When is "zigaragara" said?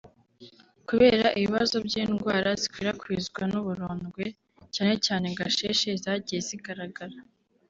6.49-7.17